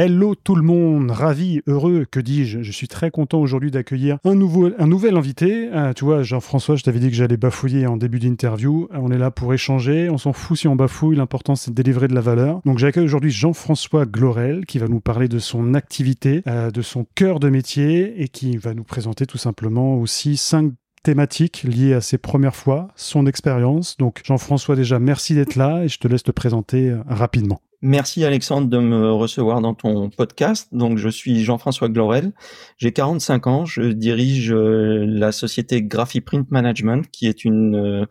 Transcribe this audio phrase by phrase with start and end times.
[0.00, 4.36] Hello tout le monde, ravi, heureux, que dis-je Je suis très content aujourd'hui d'accueillir un,
[4.36, 5.70] nouveau, un nouvel invité.
[5.72, 8.88] Ah, tu vois, Jean-François, je t'avais dit que j'allais bafouiller en début d'interview.
[8.92, 12.06] On est là pour échanger, on s'en fout si on bafouille, l'important c'est de délivrer
[12.06, 12.60] de la valeur.
[12.64, 17.04] Donc j'accueille aujourd'hui Jean-François Glorel qui va nous parler de son activité, euh, de son
[17.16, 22.00] cœur de métier et qui va nous présenter tout simplement aussi cinq thématiques liées à
[22.00, 23.96] ses premières fois, son expérience.
[23.96, 27.60] Donc Jean-François déjà, merci d'être là et je te laisse te présenter euh, rapidement.
[27.80, 30.66] Merci Alexandre de me recevoir dans ton podcast.
[30.72, 32.32] Donc je suis Jean-François Glorel,
[32.76, 38.06] j'ai 45 ans, je dirige euh, la société Graphiprint Management qui est une euh,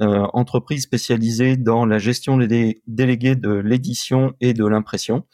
[0.00, 5.24] euh, entreprise spécialisée dans la gestion des délégués de l'édition et de l'impression.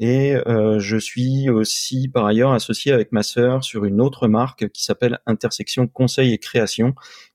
[0.00, 0.34] Et
[0.78, 5.20] je suis aussi par ailleurs associé avec ma sœur sur une autre marque qui s'appelle
[5.24, 6.94] Intersection Conseil et Création,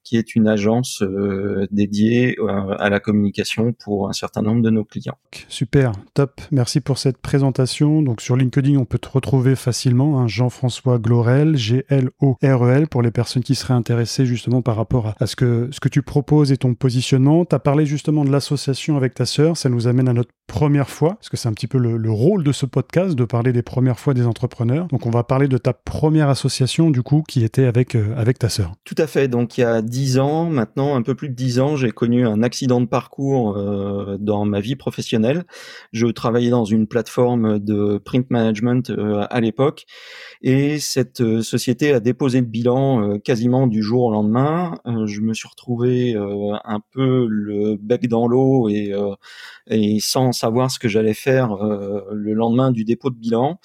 [0.10, 4.72] qui est une agence euh, dédiée euh, à la communication pour un certain nombre de
[4.72, 5.20] nos clients.
[5.50, 6.42] Super, top.
[6.50, 8.02] Merci pour cette présentation.
[8.02, 13.44] Donc sur LinkedIn, on peut te retrouver facilement, hein, Jean-François Glorel, G-L-O-R-E-L, pour les personnes
[13.44, 16.74] qui seraient intéressées justement par rapport à ce que, ce que tu proposes et ton
[16.74, 17.46] positionnement.
[17.46, 20.90] Tu as parlé justement de l'association avec ta sœur, ça nous amène à notre première
[20.90, 23.62] fois, parce que c'est un petit peu le, rôle de ce podcast, de parler des
[23.62, 24.88] premières fois des entrepreneurs.
[24.88, 28.40] Donc on va parler de ta première association, du coup, qui était avec, euh, avec
[28.40, 28.74] ta sœur.
[28.84, 29.28] Tout à fait.
[29.28, 32.26] Donc il y a dix ans, maintenant un peu plus de dix ans, j'ai connu
[32.26, 35.44] un accident de parcours euh, dans ma vie professionnelle.
[35.92, 39.86] Je travaillais dans une plateforme de print management euh, à l'époque
[40.42, 44.78] et cette euh, société a déposé le bilan quasiment du jour au lendemain.
[45.06, 48.94] je me suis retrouvé un peu le bec dans l'eau et,
[49.68, 53.60] et sans savoir ce que j'allais faire le lendemain du dépôt de bilan.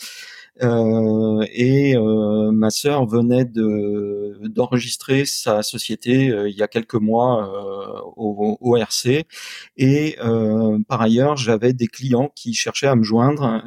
[0.62, 6.94] Euh, et euh, ma sœur venait de d'enregistrer sa société euh, il y a quelques
[6.94, 7.50] mois
[8.16, 9.26] au, au, RC
[9.76, 10.16] et
[10.88, 13.62] par ailleurs j'avais des clients qui cherchaient à me joindre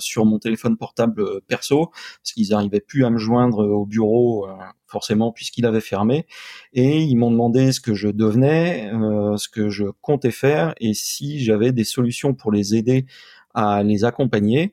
[0.00, 4.48] sur mon téléphone portable perso parce qu'ils n'arrivaient plus à me joindre au bureau
[4.86, 6.26] forcément puisqu'il avait fermé
[6.72, 8.90] et ils m'ont demandé ce que je devenais,
[9.36, 13.06] ce que je comptais faire et si j'avais des solutions pour les aider
[13.54, 14.72] à les accompagner.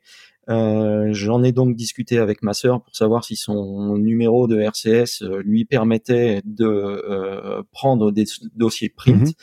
[0.50, 5.24] Euh, j'en ai donc discuté avec ma sœur pour savoir si son numéro de RCS
[5.24, 9.22] euh, lui permettait de euh, prendre des dossiers print.
[9.22, 9.34] Mhm.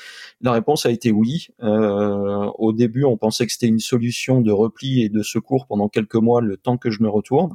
[0.43, 1.49] La réponse a été oui.
[1.61, 6.15] au début, on pensait que c'était une solution de repli et de secours pendant quelques
[6.15, 7.55] mois, le temps que je me retourne.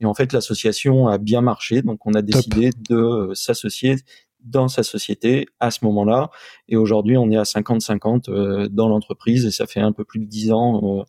[0.00, 3.96] Et en fait, l'association a bien marché, donc on a décidé de s'associer
[4.44, 6.30] dans sa société à ce moment-là.
[6.68, 10.26] Et aujourd'hui, on est à 50-50 dans l'entreprise et ça fait un peu plus de
[10.26, 11.04] 10 ans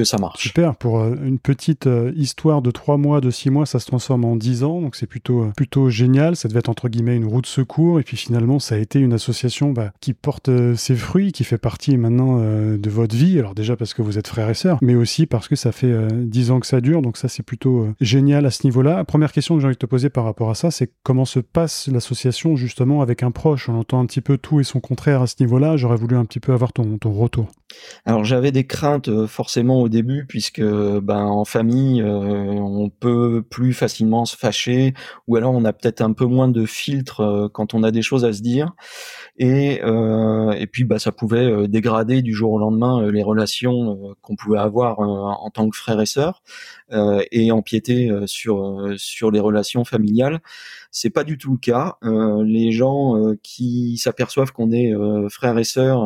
[0.00, 0.42] que ça marche.
[0.42, 3.86] Super, pour euh, une petite euh, histoire de trois mois, de six mois, ça se
[3.86, 6.36] transforme en dix ans, donc c'est plutôt, euh, plutôt génial.
[6.36, 8.98] Ça devait être entre guillemets une roue de secours, et puis finalement, ça a été
[8.98, 13.38] une association bah, qui porte ses fruits, qui fait partie maintenant de votre vie.
[13.38, 15.94] Alors déjà parce que vous êtes frères et sœurs, mais aussi parce que ça fait
[16.12, 19.04] dix ans que ça dure, donc ça c'est plutôt génial à ce niveau-là.
[19.04, 21.40] Première question que j'ai envie de te poser par rapport à ça, c'est comment se
[21.40, 23.68] passe l'association justement avec un proche?
[23.68, 25.76] On entend un petit peu tout et son contraire à ce niveau-là.
[25.76, 27.48] J'aurais voulu un petit peu avoir ton, ton retour.
[28.04, 33.74] Alors j'avais des craintes forcément au début puisque ben en famille euh, on peut plus
[33.74, 34.94] facilement se fâcher
[35.26, 38.02] ou alors on a peut-être un peu moins de filtre euh, quand on a des
[38.02, 38.72] choses à se dire.
[39.36, 44.36] Et euh, et puis bah ça pouvait dégrader du jour au lendemain les relations qu'on
[44.36, 46.42] pouvait avoir en tant que frères et sœurs
[46.92, 50.40] et empiéter sur sur les relations familiales
[50.90, 51.96] c'est pas du tout le cas.
[52.04, 56.00] Euh, les gens euh, qui s'aperçoivent qu'on est euh, frères et sœurs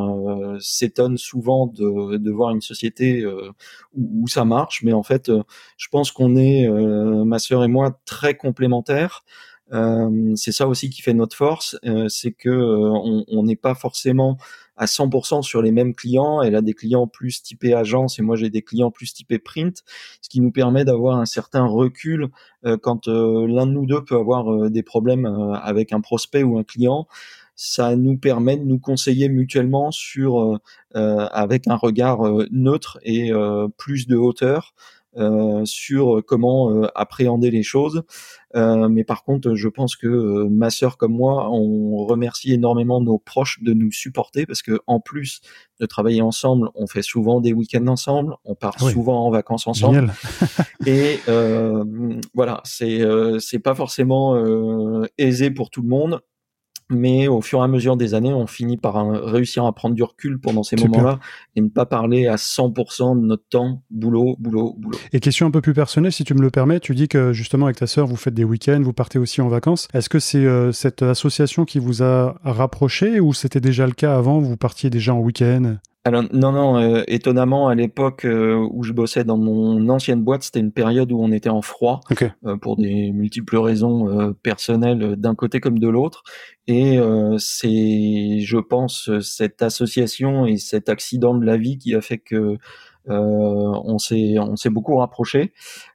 [0.61, 5.31] s'étonnent souvent de, de, voir une société où, où, ça marche, mais en fait,
[5.77, 9.25] je pense qu'on est ma sœur et moi très complémentaires.
[9.75, 14.39] Euh, c'est ça aussi qui fait notre force, euh, c'est que on n'est pas forcément
[14.77, 16.43] à 100% sur les mêmes clients.
[16.43, 19.83] Elle a des clients plus typés agence et moi j'ai des clients plus typés print,
[20.21, 22.29] ce qui nous permet d'avoir un certain recul
[22.65, 26.43] euh, quand euh, l'un de nous deux peut avoir euh, des problèmes avec un prospect
[26.43, 27.07] ou un client.
[27.57, 30.59] Ça nous permet de nous conseiller mutuellement sur
[30.93, 32.19] avec un regard
[32.51, 33.31] neutre et
[33.77, 34.75] plus de hauteur
[35.65, 38.03] sur comment appréhender les choses.
[38.55, 43.63] mais par contre, je pense que ma sœur comme moi, on remercie énormément nos proches
[43.63, 45.41] de nous supporter parce que en plus
[45.81, 50.13] de travailler ensemble, on fait souvent des week-ends ensemble, on part souvent en vacances ensemble.
[50.87, 51.19] et
[52.35, 53.03] voilà, c'est
[53.39, 54.37] c'est pas forcément
[55.19, 56.21] aisé pour tout le monde
[56.95, 59.95] mais au fur et à mesure des années, on finit par euh, réussir à prendre
[59.95, 61.19] du recul pendant ces moments-là
[61.57, 64.99] et ne pas parler à 100% de notre temps, boulot, boulot, boulot.
[65.13, 67.67] Et question un peu plus personnelle, si tu me le permets, tu dis que justement
[67.67, 69.89] avec ta sœur, vous faites des week-ends, vous partez aussi en vacances.
[69.95, 74.17] Est-ce que c'est euh, cette association qui vous a rapproché ou c'était déjà le cas
[74.17, 75.77] avant, vous partiez déjà en week-end?
[76.07, 80.43] Alors non, non, euh, étonnamment, à l'époque euh, où je bossais dans mon ancienne boîte,
[80.43, 82.01] c'était une période où on était en froid
[82.45, 86.23] euh, pour des multiples raisons personnelles d'un côté comme de l'autre.
[86.67, 86.99] Et
[87.39, 92.59] c'est, je pense, cette association et cet accident de la vie qui a fait que
[93.11, 95.53] euh, on s'est on s'est beaucoup rapproché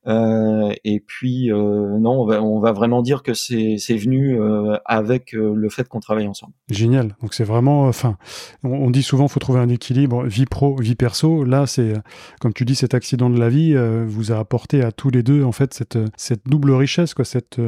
[0.10, 4.40] euh, et puis euh, non on va vraiment dire que c'est venu
[4.86, 6.54] avec le fait qu'on travaille ensemble.
[6.70, 7.16] Génial.
[7.22, 8.18] Donc c'est vraiment enfin
[8.64, 11.44] on, dit souvent faut trouver un équilibre vie pro vie perso.
[11.44, 11.94] Là c'est
[12.40, 13.76] comme tu dis cet accident de la vie
[14.08, 15.74] vous a apporté à tous les deux en fait
[16.18, 17.60] cette double richesse quoi cette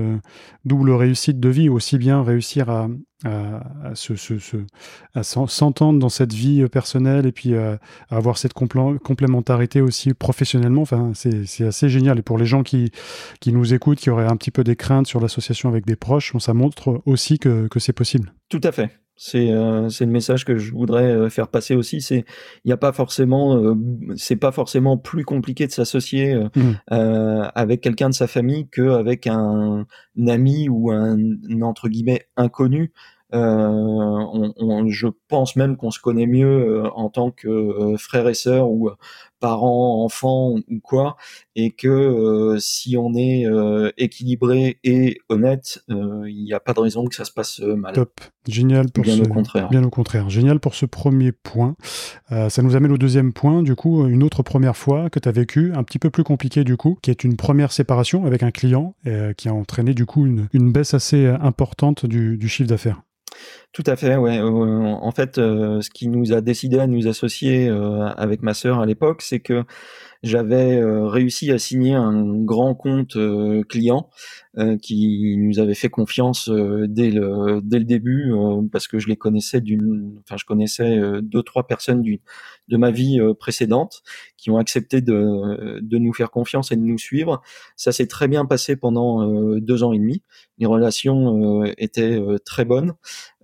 [0.66, 2.88] double réussite de vie aussi bien réussir à
[3.24, 4.14] à, se,
[5.14, 7.54] à s'entendre dans cette vie personnelle et puis
[8.10, 10.82] avoir cette complémentarité aussi professionnellement.
[10.82, 12.20] Enfin, c'est assez génial.
[12.20, 12.94] Et pour les gens qui,
[13.42, 16.32] qui nous écoutent, qui auraient un petit peu des craintes sur l'association avec des proches,
[16.40, 18.34] ça montre aussi que, que c'est possible.
[18.48, 18.90] Tout à fait.
[19.18, 22.00] C'est euh, le message que je voudrais euh, faire passer aussi.
[22.00, 22.24] C'est
[22.64, 23.76] il n'y a pas forcément euh,
[24.16, 26.72] c'est pas forcément plus compliqué de s'associer mmh.
[26.90, 29.86] avec quelqu'un de sa famille qu'avec un,
[30.18, 31.18] un, ami ou un,
[31.64, 32.94] entre guillemets inconnu.
[33.34, 38.34] Euh, on, on, je pense même qu'on se connaît mieux en tant que frère et
[38.34, 38.90] sœur ou
[39.42, 41.18] parents, enfants ou quoi,
[41.56, 46.74] et que euh, si on est euh, équilibré et honnête, euh, il n'y a pas
[46.74, 47.94] de raison que ça se passe mal.
[47.94, 49.22] Top, génial pour bien ce...
[49.24, 49.70] au contraire.
[49.70, 51.76] Bien au contraire, génial pour ce premier point.
[52.30, 55.34] ça nous amène au deuxième point, du coup, une autre première fois que tu as
[55.34, 58.52] vécu, un petit peu plus compliqué du coup, qui est une première séparation avec un
[58.52, 58.96] client
[59.38, 63.02] qui a entraîné du coup une, une baisse assez importante du, du chiffre d'affaires.
[63.72, 64.40] Tout à fait, ouais.
[64.42, 67.70] En fait, ce qui nous a décidé à nous associer
[68.18, 69.64] avec ma sœur à l'époque, c'est que
[70.24, 74.10] j'avais euh, réussi à signer un grand compte euh, client
[74.51, 74.51] euh,
[74.82, 78.34] qui nous avait fait confiance dès le dès le début
[78.72, 82.22] parce que je les connaissais d'une enfin je connaissais deux trois personnes du
[82.68, 84.04] de ma vie précédente
[84.36, 87.42] qui ont accepté de de nous faire confiance et de nous suivre.
[87.78, 89.26] Ça s'est très bien passé pendant
[89.60, 90.22] deux ans et demi.
[90.58, 92.94] Les relations étaient très bonnes.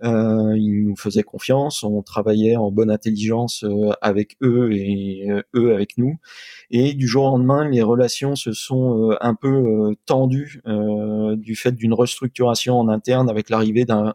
[0.02, 1.82] Ils nous faisaient confiance.
[1.84, 3.64] On travaillait en bonne intelligence
[4.02, 6.18] avec eux et eux avec nous.
[6.70, 10.97] Et du jour au lendemain, les relations se sont euh, un peu euh, tendues euh,
[11.36, 14.14] du fait d'une restructuration en interne avec l'arrivée d'un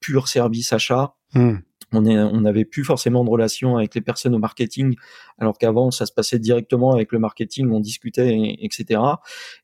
[0.00, 1.14] pur service achat.
[1.34, 1.56] Hmm.
[1.94, 4.96] On n'avait plus forcément de relation avec les personnes au marketing,
[5.38, 8.98] alors qu'avant ça se passait directement avec le marketing, on discutait, etc.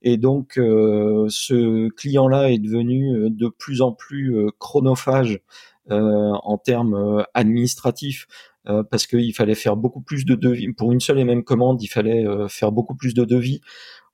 [0.02, 5.40] Et donc ce client-là est devenu de plus en plus chronophage
[5.88, 8.26] en termes administratifs
[8.68, 11.82] euh, parce qu'il fallait faire beaucoup plus de devis pour une seule et même commande.
[11.82, 13.60] Il fallait euh, faire beaucoup plus de devis,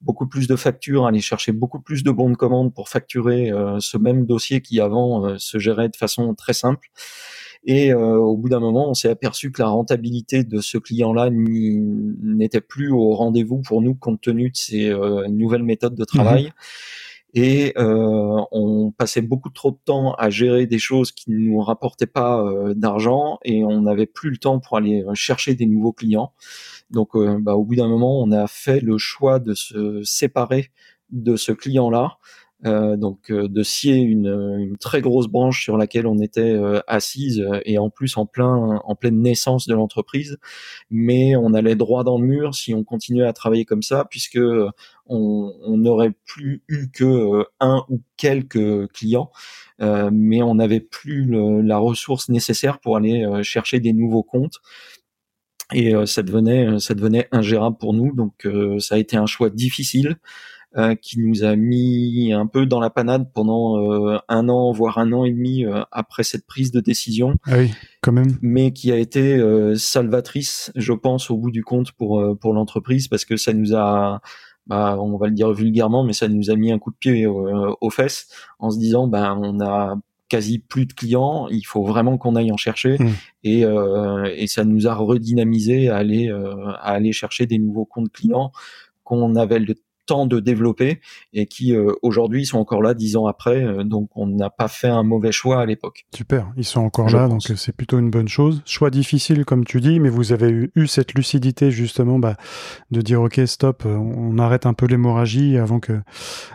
[0.04, 3.78] beaucoup plus de factures, aller chercher beaucoup plus de bons de commande pour facturer euh,
[3.80, 6.88] ce même dossier qui avant se gérait de façon très simple.
[7.66, 12.60] Et au bout d'un moment, on s'est aperçu que la rentabilité de ce client-là n'était
[12.60, 14.94] plus au rendez-vous pour nous compte tenu de ces
[15.30, 16.48] nouvelles méthodes de travail.
[16.48, 16.50] Mmh
[17.34, 21.60] et euh, on passait beaucoup trop de temps à gérer des choses qui ne nous
[21.60, 25.66] rapportaient pas euh, d'argent et on n'avait plus le temps pour aller euh, chercher des
[25.66, 26.32] nouveaux clients.
[26.94, 30.70] Donc, euh, bah, au bout d'un moment, on a fait le choix de se séparer
[31.10, 32.18] de ce client-là
[32.66, 37.78] euh, donc euh, de scier une, très grosse branche sur laquelle on était assise et
[37.78, 40.38] en plus en plein en pleine naissance de l'entreprise,
[40.90, 44.40] mais on allait droit dans le mur si on continuait à travailler comme ça, puisque
[45.06, 49.30] on n'aurait plus eu que un ou quelques clients,
[49.80, 51.26] mais on n'avait plus
[51.62, 54.60] la ressource nécessaire pour aller chercher des nouveaux comptes
[55.74, 58.46] et ça devenait ça devenait ingérable pour nous donc
[58.78, 60.16] ça a été un choix difficile
[60.76, 64.98] euh, qui nous a mis un peu dans la panade pendant euh, un an, voire
[64.98, 67.36] un an et demi euh, après cette prise de décision.
[67.46, 68.36] Ah oui, quand même.
[68.42, 69.40] Mais qui a été
[69.76, 74.20] salvatrice, je pense, au bout du compte pour pour l'entreprise parce que ça nous a
[74.66, 77.24] bah, on va le dire vulgairement, mais ça nous a mis un coup de pied
[77.24, 78.26] aux fesses
[78.58, 79.96] en se disant, ben, on a
[80.34, 83.08] quasi plus de clients, il faut vraiment qu'on aille en chercher mmh.
[83.44, 83.64] et,
[84.36, 88.50] et ça nous a redynamisé à aller à aller chercher des nouveaux comptes clients
[89.04, 89.74] qu'on avait le
[90.06, 91.00] temps de développer
[91.32, 93.62] et qui euh, aujourd'hui sont encore là dix ans après.
[93.62, 96.06] Euh, donc on n'a pas fait un mauvais choix à l'époque.
[96.14, 98.62] Super, ils sont encore là, donc euh, c'est plutôt une bonne chose.
[98.66, 102.36] Choix difficile comme tu dis, mais vous avez eu, eu cette lucidité justement bah,
[102.90, 105.92] de dire ok stop, on, arrête un peu l'hémorragie avant que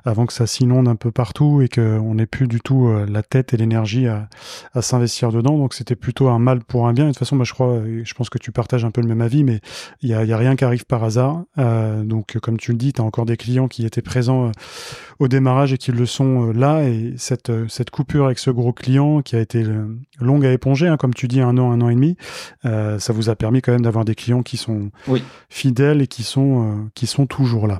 [0.03, 3.53] avant que ça s'inonde un peu partout et qu'on n'ait plus du tout la tête
[3.53, 4.27] et l'énergie à,
[4.73, 5.57] à s'investir dedans.
[5.57, 7.05] Donc c'était plutôt un mal pour un bien.
[7.05, 9.07] Et de toute façon, moi je crois, je pense que tu partages un peu le
[9.07, 9.61] même avis, mais
[10.01, 11.43] il y a, y a, rien qui arrive par hasard.
[12.03, 14.51] donc comme tu le dis, tu as encore des clients qui étaient présents euh,
[15.17, 16.83] au démarrage et qui le sont euh, là.
[16.83, 19.65] Et cette, euh, cette coupure avec ce gros client qui a été
[20.19, 22.15] longue à éponger, hein, comme tu dis, un an, un an et demi,
[22.63, 24.91] ça vous a permis quand même d'avoir des clients qui sont
[25.49, 27.79] fidèles et qui sont, qui sont toujours là.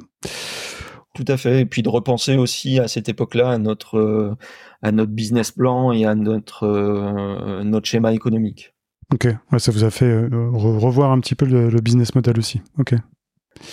[1.13, 1.62] Tout à fait.
[1.62, 4.38] Et puis de repenser aussi à cette époque-là à notre,
[4.82, 8.74] à notre business plan et à notre, notre schéma économique.
[9.13, 12.62] Ok, ça vous a fait revoir un petit peu le, le business model aussi.
[12.78, 12.96] Ok.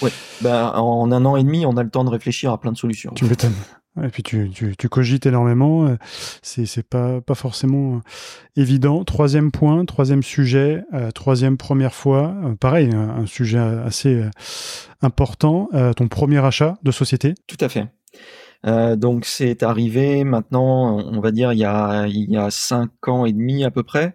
[0.02, 2.72] Oui, ben, en un an et demi, on a le temps de réfléchir à plein
[2.72, 3.12] de solutions.
[3.14, 3.54] Tu m'étonnes.
[4.04, 5.96] Et puis tu, tu, tu, cogites énormément, euh,
[6.42, 8.00] c'est c'est pas pas forcément euh,
[8.60, 9.04] évident.
[9.04, 14.22] Troisième point, troisième sujet, euh, troisième première fois, pareil, un, sujet assez
[15.00, 15.68] important.
[15.96, 17.34] ton premier achat de société.
[17.46, 17.86] Tout à fait.
[18.66, 23.24] Donc c'est arrivé maintenant, on va dire il y a il y a cinq ans
[23.24, 24.14] et demi à peu près.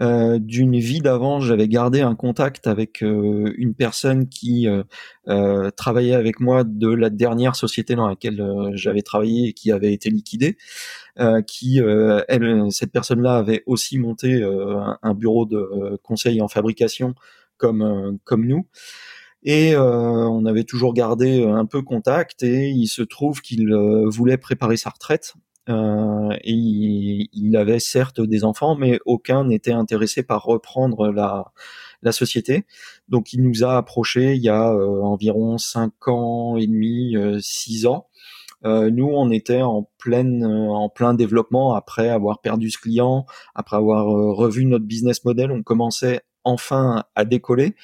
[0.00, 6.14] Euh, d'une vie d'avant, j'avais gardé un contact avec euh, une personne qui euh, travaillait
[6.14, 10.56] avec moi de la dernière société dans laquelle j'avais travaillé et qui avait été liquidée.
[11.46, 11.80] qui,
[12.28, 14.42] elle, cette personne-là avait aussi monté
[15.02, 17.14] un, bureau de conseil en fabrication
[17.56, 18.66] comme comme nous.
[19.44, 23.72] Et on avait toujours gardé un peu contact et il se trouve qu'il
[24.08, 25.34] voulait préparer sa retraite
[25.68, 31.52] euh, et il, avait certes des enfants, mais aucun n'était intéressé par reprendre la,
[32.02, 32.64] la société.
[33.08, 37.38] Donc il nous a approché il y a euh, environ cinq ans et demi, euh,
[37.40, 38.08] six ans.
[38.64, 44.06] nous, on était en pleine, en plein développement après avoir perdu ce client, après avoir
[44.06, 45.52] revu notre business model.
[45.52, 47.74] On commençait enfin à décoller.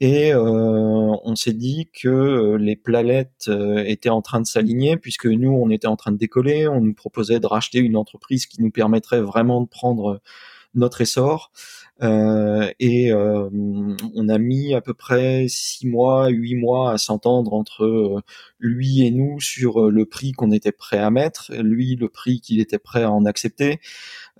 [0.00, 4.96] Et euh, on s'est dit que euh, les planètes euh, étaient en train de s'aligner
[4.96, 6.66] puisque nous, on était en train de décoller.
[6.66, 10.22] On nous proposait de racheter une entreprise qui nous permettrait vraiment de prendre
[10.74, 11.52] notre essor.
[12.02, 17.52] Euh, et euh, on a mis à peu près six mois, huit mois à s'entendre
[17.52, 18.22] entre
[18.58, 22.60] lui et nous sur le prix qu'on était prêt à mettre, lui le prix qu'il
[22.60, 23.80] était prêt à en accepter,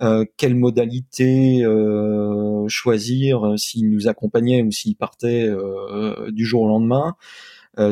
[0.01, 5.49] euh, quelle modalité euh, choisir, euh, s'il nous accompagnait ou s'il partait
[6.29, 7.15] du jour au lendemain.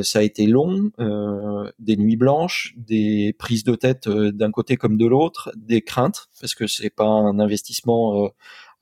[0.04, 0.92] ça a été long,
[1.80, 6.56] des nuits blanches, des prises de tête d'un côté comme de l'autre, des craintes parce
[6.56, 8.32] que c'est pas un investissement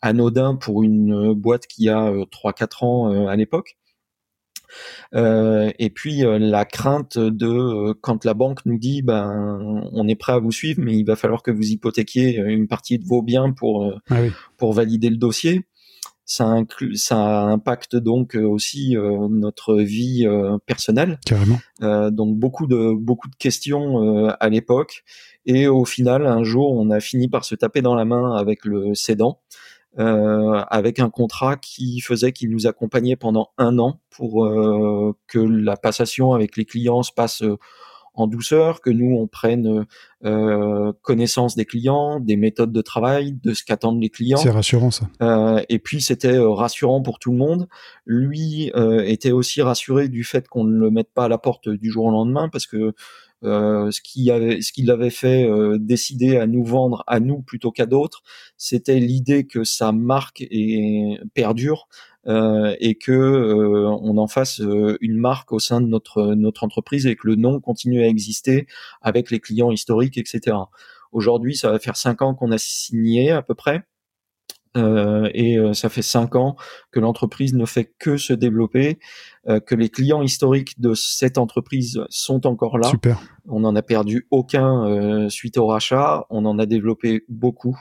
[0.02, 3.78] anodin pour une boîte qui a 3-4 ans à l'époque.
[5.14, 10.08] Euh, et puis euh, la crainte de euh, quand la banque nous dit ben on
[10.08, 13.06] est prêt à vous suivre, mais il va falloir que vous hypothéquiez une partie de
[13.06, 14.18] vos biens pour ah
[14.58, 15.66] pour valider le dossier.
[16.30, 20.28] Ça, inclut, ça impacte donc aussi notre vie
[20.66, 21.20] personnelle.
[21.26, 21.58] Carrément.
[22.12, 25.06] donc beaucoup de beaucoup de questions à l'époque.
[25.46, 28.66] Et au final, un jour, on a fini par se taper dans la main avec
[28.66, 29.40] le cédant
[30.00, 35.40] euh, avec un contrat qui faisait qu'il nous accompagnait pendant un an pour euh, que
[35.40, 37.58] la passation avec les clients se passe euh,
[38.14, 39.86] en douceur, que nous on prenne
[40.26, 44.38] euh, connaissance des clients, des méthodes de travail, de ce qu'attendent les clients.
[44.38, 45.08] C'est rassurant ça.
[45.22, 47.68] Euh, et puis c'était rassurant pour tout le monde.
[48.08, 48.72] Lui
[49.06, 52.06] était aussi rassuré du fait qu'on ne le mette pas à la porte du jour
[52.06, 52.96] au lendemain parce que
[53.44, 58.24] euh, ce qui avait, fait euh, décider à nous vendre à nous plutôt qu'à d'autres,
[58.58, 60.44] c'était l'idée que sa marque
[61.34, 61.88] perdure
[62.28, 64.62] euh, et que on en fasse
[65.02, 68.68] une marque au sein de notre notre entreprise et que le nom continue à exister
[69.02, 70.58] avec les clients historiques, etc.
[71.12, 73.84] Aujourd'hui, ça va faire cinq ans qu'on a signé à peu près.
[74.78, 76.56] Euh, et euh, ça fait cinq ans
[76.92, 79.00] que l'entreprise ne fait que se développer,
[79.48, 82.90] euh, que les clients historiques de cette entreprise sont encore là.
[82.90, 83.20] Super.
[83.48, 87.78] On n'en a perdu aucun suite au rachat, on en a développé beaucoup.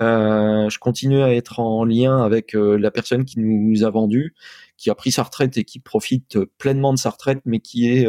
[0.00, 4.34] je continue à être en lien avec la personne qui nous a vendu,
[4.76, 8.06] qui a pris sa retraite et qui profite pleinement de sa retraite, mais qui est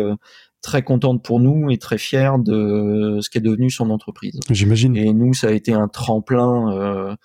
[0.62, 4.38] très contente pour nous et très fière de ce qu'est devenu son entreprise.
[4.50, 4.98] J'imagine.
[4.98, 7.16] Et nous, ça a été un tremplin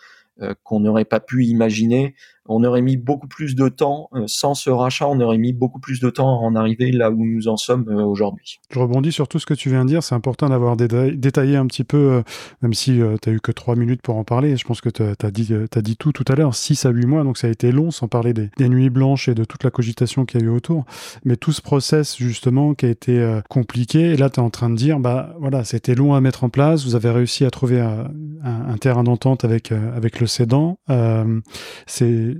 [0.62, 2.14] qu'on n'aurait pas pu imaginer.
[2.48, 6.00] On aurait mis beaucoup plus de temps sans ce rachat, on aurait mis beaucoup plus
[6.00, 8.60] de temps à en arriver là où nous en sommes aujourd'hui.
[8.70, 10.02] Je rebondis sur tout ce que tu viens de dire.
[10.02, 12.22] C'est important d'avoir détaillé un petit peu,
[12.62, 14.56] même si tu as eu que trois minutes pour en parler.
[14.56, 17.24] Je pense que tu as dit, as tout tout à l'heure, 6 à 8 mois,
[17.24, 20.24] donc ça a été long, sans parler des, nuits blanches et de toute la cogitation
[20.24, 20.84] qu'il y a eu autour.
[21.24, 24.70] Mais tout ce process, justement, qui a été compliqué, et là, tu es en train
[24.70, 27.80] de dire, bah voilà, c'était long à mettre en place, vous avez réussi à trouver
[27.80, 28.10] un,
[28.44, 30.78] un, terrain d'entente avec, avec le cédant.
[30.90, 31.40] Euh,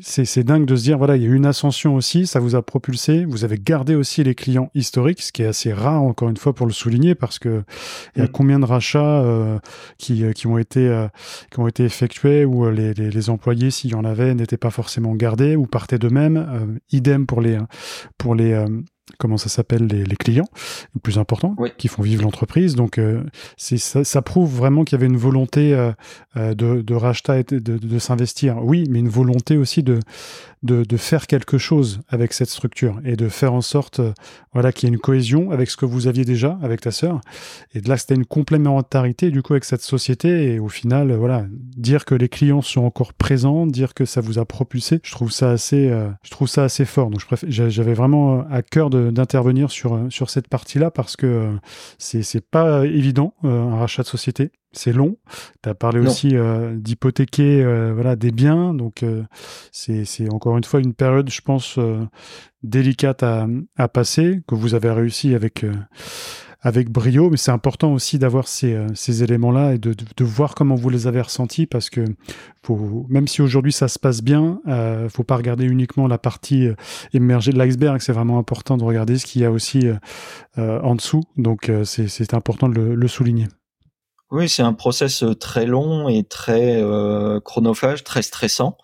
[0.03, 2.55] c'est dingue de se dire, voilà, il y a eu une ascension aussi, ça vous
[2.55, 6.29] a propulsé, vous avez gardé aussi les clients historiques, ce qui est assez rare, encore
[6.29, 7.63] une fois, pour le souligner, parce que
[8.17, 8.33] il y a mm.
[8.33, 9.59] combien de rachats euh,
[9.99, 11.09] qui, qui, ont été, euh,
[11.51, 14.71] qui ont été effectués où les, les, les employés, s'il y en avait, n'étaient pas
[14.71, 16.79] forcément gardés ou partaient d'eux-mêmes.
[16.91, 17.59] idem pour les,
[18.17, 18.65] pour les,
[19.19, 20.49] comment ça s'appelle les, clients
[20.95, 22.75] les plus importants qui font vivre l'entreprise.
[22.75, 23.23] Donc euh,
[23.57, 25.93] ça, ça, prouve vraiment qu'il y avait une volonté euh,
[26.37, 28.59] euh, de, de rachat et de, de, s'investir.
[28.63, 30.01] Oui mais une volonté aussi de,
[30.63, 34.01] de, de faire quelque chose avec cette structure et de faire en sorte
[34.53, 37.21] voilà qu'il y ait une cohésion avec ce que vous aviez déjà avec ta sœur.
[37.75, 40.55] Et de là c'était une complémentarité du coup avec cette société.
[40.55, 41.47] Et au final voilà
[41.77, 45.31] dire que les clients sont encore présents dire que ça vous a propulsé je trouve
[45.31, 45.91] ça assez
[46.23, 47.11] je trouve ça assez fort.
[47.11, 51.57] Donc j'avais vraiment à cœur d'intervenir sur, euh, sur cette partie-là parce que euh,
[51.99, 54.51] c'est pas évident euh, un rachat de société.
[54.73, 55.17] C'est long.
[55.63, 56.35] Tu as parlé aussi
[56.75, 59.05] d'hypothéquer voilà des biens, donc
[59.73, 61.79] c'est c'est encore une fois une période, je pense,
[62.63, 63.47] délicate à,
[63.77, 65.65] à passer que vous avez réussi avec
[66.61, 70.55] avec brio, mais c'est important aussi d'avoir ces, euh, ces éléments-là et de, de, voir
[70.57, 72.05] comment vous les avez ressentis parce que
[72.65, 76.67] faut, même si aujourd'hui ça se passe bien, euh, faut pas regarder uniquement la partie
[76.67, 76.75] euh,
[77.13, 79.89] émergée de l'iceberg, c'est vraiment important de regarder ce qu'il y a aussi
[80.59, 83.47] euh, en dessous, donc c'est important de le, le souligner.
[84.31, 86.83] Oui, c'est un process très long et très
[87.45, 88.77] chronophage, très stressant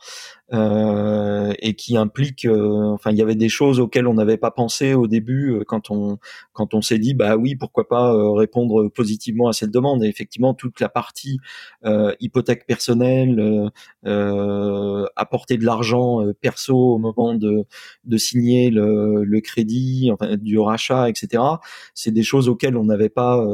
[0.53, 4.51] euh, et qui implique, euh, enfin, il y avait des choses auxquelles on n'avait pas
[4.51, 6.19] pensé au début euh, quand on
[6.53, 10.05] quand on s'est dit, bah oui, pourquoi pas répondre positivement à cette demande.
[10.05, 11.39] Et effectivement, toute la partie
[12.21, 13.71] hypothèque personnelle,
[15.17, 17.65] apporter de l'argent perso au moment de
[18.05, 21.43] de signer le, le crédit, du rachat, etc.
[21.95, 23.45] C'est des choses auxquelles on n'avait pas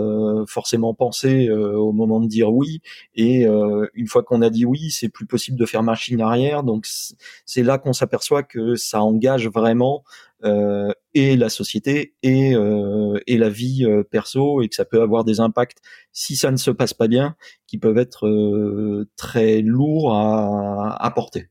[0.46, 2.80] forcément pensé au moment de dire oui.
[3.14, 3.46] Et
[3.94, 6.64] une fois qu'on a dit oui, c'est plus possible de faire machine arrière.
[6.64, 10.02] Donc c'est là qu'on s'aperçoit que ça engage vraiment
[10.44, 15.24] euh, et la société et, euh, la vie euh, perso et que ça peut avoir
[15.24, 15.78] des impacts
[16.12, 21.48] si ça ne se passe pas bien qui peuvent être très lourds à, porter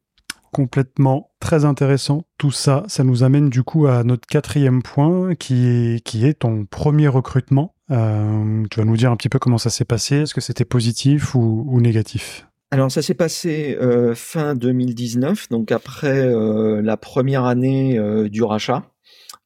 [0.52, 2.24] complètement très intéressant.
[2.40, 7.08] Tout ça, ça nous amène du coup à notre quatrième point qui est, ton premier
[7.08, 7.76] recrutement.
[7.90, 10.22] Tu vas nous dire un petit peu comment ça s'est passé.
[10.22, 12.49] Est-ce que c'était positif ou négatif?
[12.72, 18.44] Alors ça s'est passé euh, fin 2019, donc après euh, la première année euh, du
[18.44, 18.84] rachat.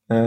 [0.10, 0.20] la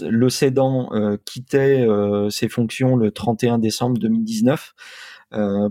[0.00, 0.90] le cédant
[1.26, 1.86] quittait
[2.30, 4.74] ses fonctions le 31 décembre 2019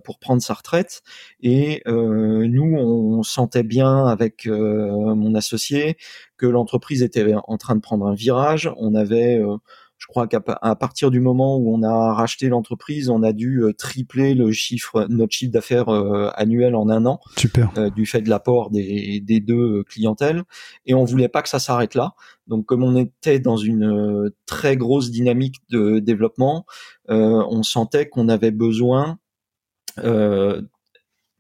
[0.04, 1.02] pour prendre sa retraite
[1.42, 5.98] et nous on sentait bien avec mon associé
[6.38, 8.72] que l'entreprise était en train de prendre un virage.
[8.78, 9.42] On avait
[10.04, 13.72] je crois qu'à partir du moment où on a racheté l'entreprise, on a dû euh,
[13.72, 17.72] tripler le chiffre, notre chiffre d'affaires euh, annuel en un an, Super.
[17.78, 20.44] Euh, du fait de l'apport des, des, deux clientèles.
[20.86, 22.16] Et on voulait pas que ça s'arrête là.
[22.48, 26.66] Donc, comme on était dans une très grosse dynamique de développement,
[27.08, 29.20] on sentait qu'on avait besoin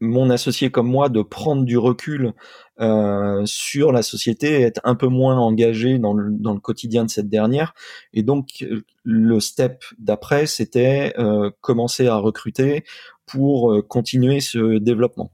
[0.04, 2.34] mon associé comme moi de prendre du recul
[2.80, 7.10] euh, sur la société, être un peu moins engagé dans le, dans le quotidien de
[7.10, 7.74] cette dernière.
[8.14, 8.66] Et donc
[9.04, 12.84] le step d'après, c'était euh, commencer à recruter
[13.26, 15.32] pour euh, continuer ce développement.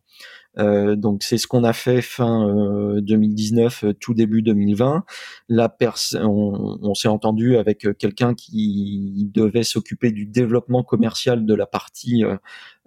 [0.60, 5.04] Euh, donc c'est ce qu'on a fait fin 2019, euh, tout début 2020.
[5.48, 5.76] La
[6.16, 12.24] on, on s'est entendu avec quelqu'un qui devait s'occuper du développement commercial de la partie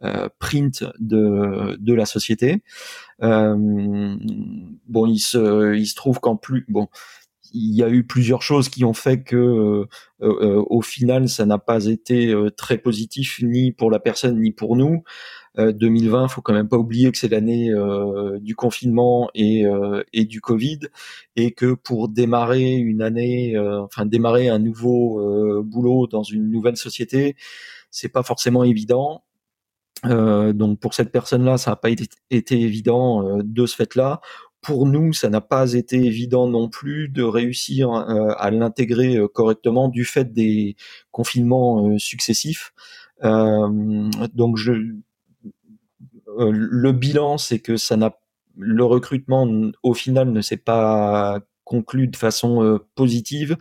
[0.04, 2.62] euh, print de, de la société.
[3.22, 4.16] Euh,
[4.88, 6.88] bon, il se, il se trouve qu'en plus, bon,
[7.54, 9.86] il y a eu plusieurs choses qui ont fait que euh,
[10.22, 14.76] euh, au final ça n'a pas été très positif ni pour la personne ni pour
[14.76, 15.04] nous.
[15.56, 17.70] 2020, faut quand même pas oublier que c'est l'année
[18.40, 19.64] du confinement et,
[20.12, 20.80] et du Covid
[21.36, 27.36] et que pour démarrer une année, enfin démarrer un nouveau boulot dans une nouvelle société,
[27.90, 29.22] c'est pas forcément évident
[30.06, 34.20] euh, donc pour cette personne-là, ça n'a pas été, évident euh, de ce fait-là.
[34.60, 39.88] Pour nous, ça n'a pas été évident non plus de réussir euh, à l'intégrer correctement
[39.88, 40.76] du fait des
[41.10, 42.72] confinements successifs.
[43.22, 44.72] donc je,
[46.38, 48.18] le bilan, c'est que ça n'a
[48.58, 49.48] le recrutement
[49.82, 53.56] au final ne s'est pas conclu de façon positive.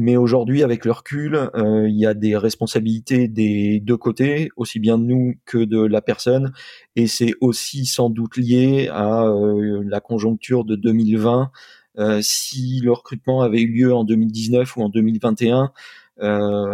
[0.00, 4.78] Mais aujourd'hui, avec le recul, euh, il y a des responsabilités des deux côtés, aussi
[4.78, 6.52] bien de nous que de la personne,
[6.94, 11.50] et c'est aussi sans doute lié à euh, la conjoncture de 2020.
[11.98, 15.72] Euh, si le recrutement avait eu lieu en 2019 ou en 2021,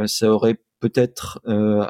[0.06, 1.40] ça aurait peut-être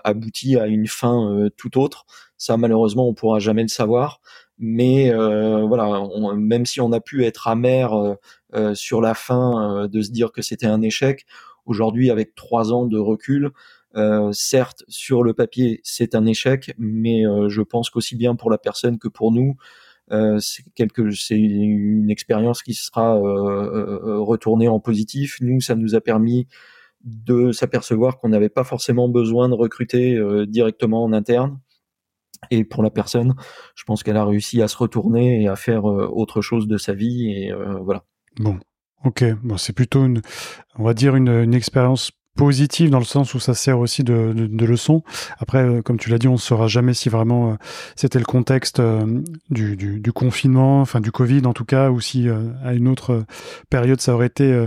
[0.04, 2.06] abouti à une fin tout autre.
[2.36, 4.20] Ça, malheureusement, on pourra jamais le savoir.
[4.58, 6.02] Mais voilà,
[6.36, 8.16] même si on a pu être amer
[8.54, 11.26] euh, sur la fin euh, de se dire que c'était un échec.
[11.66, 13.50] Aujourd'hui, avec trois ans de recul,
[13.96, 18.58] euh, certes, sur le papier, c'est un échec, mais je pense qu'aussi bien pour la
[18.58, 19.56] personne que pour nous,
[20.40, 25.38] c'est une expérience qui sera retournée en positif.
[25.40, 26.46] Nous, ça nous a permis
[27.04, 31.60] de s'apercevoir qu'on n'avait pas forcément besoin de recruter directement en interne.
[32.50, 33.34] Et pour la personne,
[33.74, 36.94] je pense qu'elle a réussi à se retourner et à faire autre chose de sa
[36.94, 37.30] vie.
[37.30, 38.04] Et voilà.
[38.38, 38.58] Bon,
[39.04, 39.24] ok.
[39.42, 40.22] Bon, c'est plutôt une,
[40.76, 44.32] on va dire une, une expérience positive dans le sens où ça sert aussi de,
[44.34, 45.02] de, leçon.
[45.38, 47.54] Après, euh, comme tu l'as dit, on ne saura jamais si vraiment euh,
[47.94, 52.28] c'était le contexte euh, du, du, confinement, enfin du Covid en tout cas, ou si
[52.64, 53.24] à une autre
[53.68, 54.66] période ça aurait été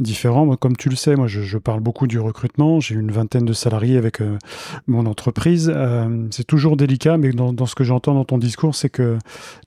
[0.00, 0.56] différent.
[0.56, 2.80] Comme tu le sais, moi je, parle beaucoup du recrutement.
[2.80, 4.20] J'ai une vingtaine de salariés avec
[4.86, 5.72] mon entreprise.
[6.30, 9.18] c'est toujours délicat, mais dans, ce que j'entends dans ton discours, c'est que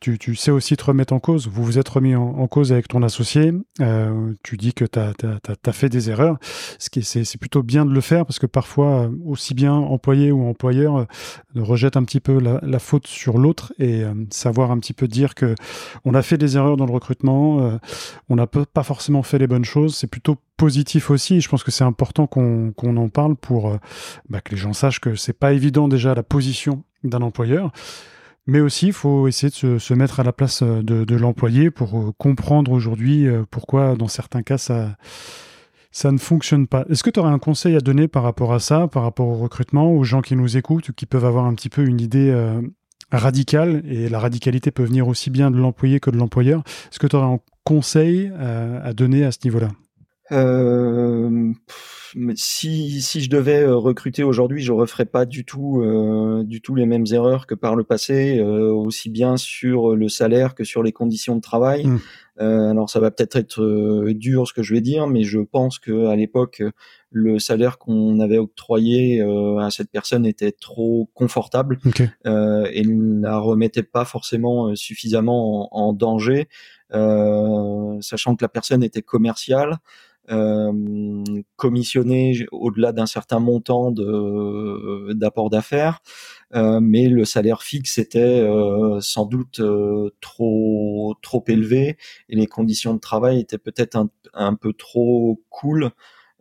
[0.02, 1.48] tu, tu, sais aussi te remettre en cause.
[1.48, 3.54] Vous vous êtes remis en, cause avec ton associé.
[4.44, 6.38] tu dis que tu as, as, as, fait des erreurs,
[6.78, 10.32] ce qui c'est plutôt bien de le faire parce que parfois, euh, aussi bien employé
[10.32, 11.06] ou employeur euh,
[11.56, 15.34] rejette un petit peu la, faute sur l'autre et euh, savoir un petit peu dire
[15.34, 15.56] que
[16.06, 17.80] on a fait des erreurs dans le recrutement,
[18.30, 19.96] on n'a pas forcément fait les bonnes choses.
[19.96, 21.42] C'est plutôt positif aussi.
[21.42, 23.76] Je pense que c'est important qu'on en parle pour
[24.30, 27.72] bah, que les gens sachent que c'est pas évident déjà la position d'un employeur.
[28.46, 32.14] Mais aussi, il faut essayer de se, mettre à la place de, de l'employé pour
[32.18, 34.96] comprendre aujourd'hui pourquoi, dans certains cas, ça,
[35.92, 36.86] ça ne fonctionne pas.
[36.90, 39.36] Est-ce que tu aurais un conseil à donner par rapport à ça, par rapport au
[39.36, 42.62] recrutement, aux gens qui nous écoutent, qui peuvent avoir un petit peu une idée euh,
[43.12, 46.64] radicale, et la radicalité peut venir aussi bien de l'employé que de l'employeur.
[46.92, 49.70] Est-ce que tu aurais un conseil euh, à donner à ce niveau-là?
[50.32, 51.54] Euh,
[52.36, 56.76] si, si je devais euh, recruter aujourd'hui, je referais pas du tout, euh, du tout
[56.76, 60.84] les mêmes erreurs que par le passé, euh, aussi bien sur le salaire que sur
[60.84, 61.86] les conditions de travail.
[61.86, 62.00] Mmh.
[62.40, 66.08] Alors ça va peut-être être, dur ce que je vais dire, mais je pense que
[66.08, 66.64] à l'époque,
[67.12, 72.10] le salaire qu'on avait octroyé à cette personne était trop confortable okay.
[72.26, 76.48] et ne la remettait pas forcément suffisamment en, en danger,
[76.90, 79.78] sachant que la personne était commerciale
[81.56, 86.00] commissionné au-delà d'un certain montant de d'apport d'affaires,
[86.56, 91.98] euh, mais le salaire fixe était euh, sans doute euh, trop trop élevé
[92.30, 95.92] et les conditions de travail étaient peut-être un, un peu trop cool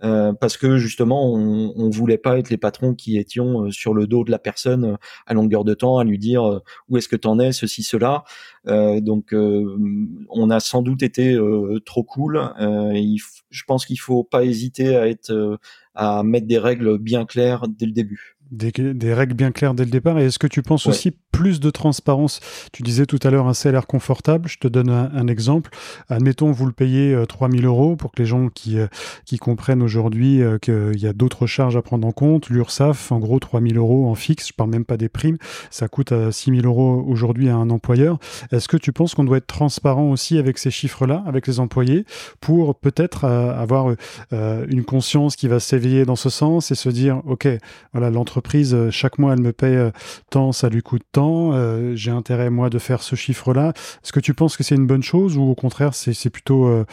[0.02, 3.92] euh, parce que justement on, on voulait pas être les patrons qui étions euh, sur
[3.92, 7.08] le dos de la personne euh, à longueur de temps à lui dire où est-ce
[7.08, 8.24] que tu en es ceci cela.
[8.66, 11.38] Donc on a sans doute été
[11.84, 12.52] trop cool.
[12.58, 13.18] Il
[13.50, 15.58] je pense qu'il faut pas hésiter à être
[15.94, 19.90] à mettre des règles bien claires dès le début des, règles bien claires dès le
[19.90, 20.18] départ.
[20.18, 22.40] Et est-ce que tu penses aussi plus de transparence?
[22.72, 24.48] Tu disais tout à l'heure un salaire confortable.
[24.48, 25.70] Je te donne un, exemple.
[26.08, 28.88] Admettons, vous le payez 3000 euh, euros pour que les gens qui, euh,
[29.24, 32.50] qui comprennent aujourd'hui euh, qu'il y a d'autres charges à prendre en compte.
[32.50, 34.48] L'URSSAF, en gros, 3000 euros en fixe.
[34.48, 35.38] Je parle même pas des primes.
[35.70, 38.18] Ça coûte 6000 euros aujourd'hui à un employeur.
[38.50, 42.04] Est-ce que tu penses qu'on doit être transparent aussi avec ces chiffres-là, avec les employés,
[42.40, 43.94] pour peut-être avoir
[44.32, 47.48] une conscience qui va s'éveiller dans ce sens et se dire, OK,
[47.92, 48.39] voilà, l'entreprise
[48.72, 49.90] euh, chaque mois, elle me paye euh,
[50.30, 53.72] tant, ça lui coûte tant, euh, j'ai intérêt, moi, de faire ce chiffre-là.
[54.04, 56.84] Est-ce que tu penses que c'est une bonne chose ou au contraire, c'est plutôt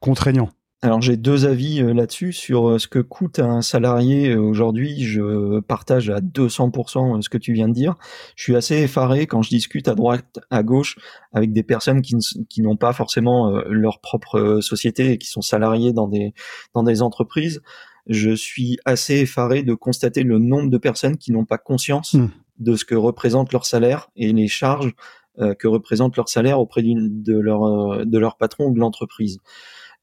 [0.00, 0.50] contraignant?
[0.82, 5.02] Alors j'ai deux avis là-dessus sur ce que coûte un salarié aujourd'hui.
[5.04, 7.94] Je partage à 200% ce que tu viens de dire.
[8.36, 10.96] Je suis assez effaré quand je discute à droite, à gauche
[11.32, 16.08] avec des personnes qui n'ont pas forcément leur propre société et qui sont salariés dans
[16.08, 16.34] des
[16.74, 17.62] dans des entreprises
[18.06, 22.28] je suis assez effaré de constater le nombre de personnes qui n'ont pas conscience hmm.
[22.58, 24.94] de ce que représente leur salaire et les charges
[25.38, 29.38] euh, que représente leur salaire auprès de leur euh, de leur patron ou de l'entreprise.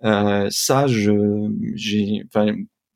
[0.04, 2.24] Euh, ça, je, j'ai,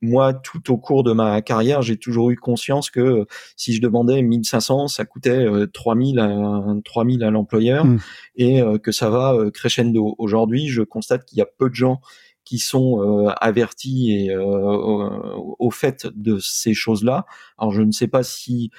[0.02, 4.22] moi, tout au cours de ma carrière, j'ai toujours eu conscience que si je demandais
[4.22, 8.00] 1500, ça coûtait 3000 à, 3000 à l'employeur hmm.
[8.36, 10.14] et que ça va crescendo.
[10.20, 12.02] Aujourd'hui, je constate qu'il y a peu de gens
[12.48, 17.26] qui sont avertis et au, fait de ces choses-là.
[17.58, 18.72] Alors je ne sais pas si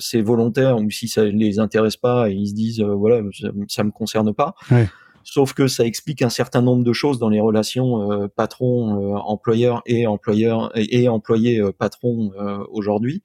[0.00, 3.20] c'est volontaire ou si ça les intéresse pas et ils se disent voilà
[3.68, 4.54] ça, me concerne pas.
[5.24, 9.80] Sauf que ça explique un certain nombre de choses dans les relations euh, patron employeur
[9.86, 12.32] et employeur et, employé patron
[12.68, 13.22] aujourd'hui,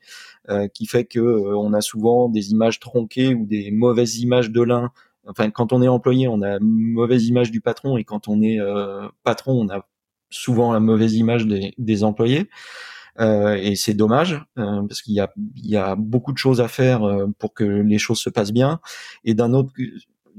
[0.76, 1.20] qui fait que
[1.56, 4.92] on a souvent des images tronquées ou des mauvaises images de l'un.
[5.28, 8.42] Enfin, quand on est employé, on a une mauvaise image du patron, et quand on
[8.42, 8.60] est
[9.24, 9.86] patron, on a
[10.30, 12.50] souvent la mauvaise image des, des employés.
[13.20, 17.02] Euh, et c'est dommage parce qu'il y a, y a beaucoup de choses à faire
[17.40, 18.80] pour que les choses se passent bien.
[19.24, 19.72] Et d'un autre,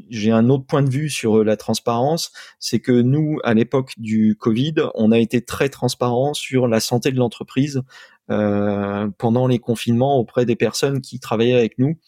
[0.08, 3.92] j'ai un autre point de vue sur euh, la transparence, c'est que nous, à l'époque
[3.96, 7.82] du Covid, on a été très transparent sur la santé de l'entreprise
[8.30, 11.98] euh, pendant les confinements auprès des personnes qui travaillaient avec nous.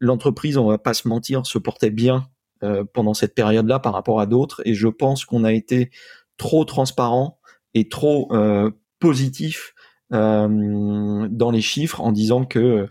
[0.00, 2.28] L'entreprise, on va pas se mentir, se portait bien
[2.64, 5.90] euh, pendant cette période-là par rapport à d'autres, et je pense qu'on a été
[6.38, 7.38] trop transparent
[7.74, 9.74] et trop euh, positif
[10.12, 12.88] euh, dans les chiffres en disant que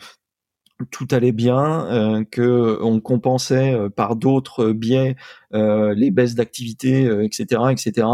[0.91, 5.15] tout allait bien, que on compensait par d'autres biais
[5.51, 8.07] les baisses d'activité, etc., etc.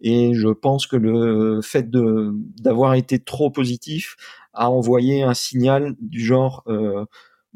[0.00, 4.14] Et je pense que le fait d'avoir été trop positif
[4.52, 6.62] a envoyé un signal du genre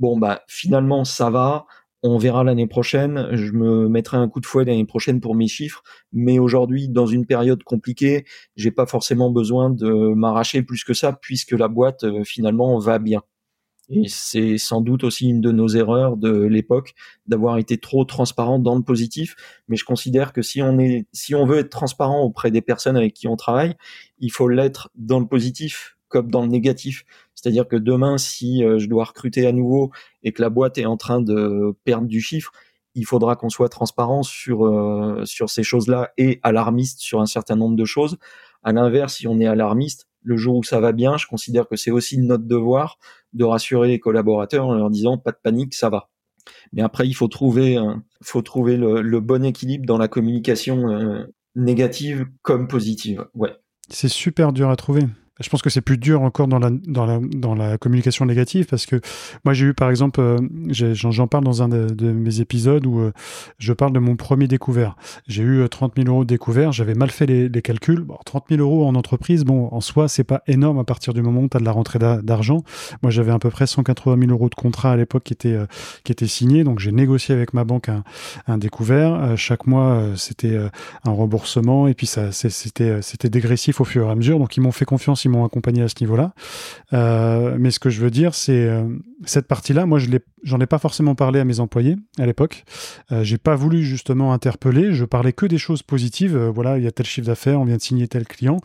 [0.00, 1.66] bon bah finalement ça va,
[2.02, 5.48] on verra l'année prochaine, je me mettrai un coup de fouet l'année prochaine pour mes
[5.48, 5.82] chiffres,
[6.12, 8.24] mais aujourd'hui, dans une période compliquée,
[8.56, 13.22] j'ai pas forcément besoin de m'arracher plus que ça, puisque la boîte finalement va bien.
[13.90, 16.94] Et c'est sans doute aussi une de nos erreurs de l'époque
[17.26, 19.34] d'avoir été trop transparent dans le positif.
[19.66, 22.96] Mais je considère que si on est, si on veut être transparent auprès des personnes
[22.96, 23.74] avec qui on travaille,
[24.20, 27.04] il faut l'être dans le positif comme dans le négatif.
[27.40, 29.90] C'est-à-dire que demain, si euh, je dois recruter à nouveau
[30.22, 32.52] et que la boîte est en train de perdre du chiffre,
[32.94, 37.56] il faudra qu'on soit transparent sur euh, sur ces choses-là et alarmiste sur un certain
[37.56, 38.18] nombre de choses.
[38.62, 41.76] À l'inverse, si on est alarmiste, le jour où ça va bien, je considère que
[41.76, 42.98] c'est aussi notre devoir
[43.32, 46.10] de rassurer les collaborateurs en leur disant pas de panique, ça va.
[46.72, 51.24] Mais après, il faut trouver, le, bon équilibre dans la communication euh,
[51.54, 53.24] négative comme positive.
[53.88, 55.04] C'est super dur à trouver.
[55.40, 58.66] Je pense que c'est plus dur encore dans la, dans la, dans la communication négative
[58.68, 59.00] parce que
[59.44, 60.36] moi j'ai eu par exemple, euh,
[60.68, 63.12] j'en parle dans un de, mes épisodes où euh,
[63.58, 64.96] je parle de mon premier découvert.
[65.26, 68.02] J'ai eu 30 euh, 000 euros de découvert, j'avais mal fait les, calculs.
[68.02, 71.22] Bon, 30 000 euros en entreprise, bon, en soi, c'est pas énorme à partir du
[71.22, 72.62] moment où tu as de la rentrée d'argent.
[73.02, 75.56] Moi j'avais à peu près 180 000 euros de contrat à l'époque qui était,
[76.04, 78.04] qui était signé, donc j'ai négocié avec ma banque un,
[78.46, 79.36] un découvert.
[79.36, 80.58] chaque mois c'était
[81.04, 84.72] un remboursement et puis ça c'était dégressif au fur et à mesure, donc ils m'ont
[84.72, 86.34] fait confiance m'ont accompagné à ce niveau-là.
[86.92, 88.84] Euh, mais ce que je veux dire, c'est euh,
[89.24, 89.86] cette partie-là.
[89.86, 90.08] Moi, je
[90.42, 92.64] j'en ai pas forcément parlé à mes employés à l'époque.
[93.12, 94.92] Euh, j'ai pas voulu justement interpeller.
[94.92, 96.36] Je parlais que des choses positives.
[96.36, 98.58] voilà, il y a tel chiffre d'affaires, on vient de signer tel client,